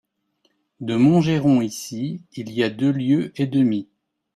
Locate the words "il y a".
2.33-2.71